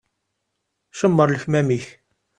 Cemmer 0.99 1.29
lekmam-ik. 1.33 1.85